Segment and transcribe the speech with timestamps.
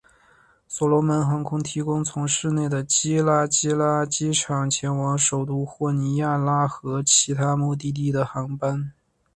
[0.67, 8.93] 所罗门航空提供从市内的基拉基拉机场前往首都霍尼亚拉和其他目的地的航班。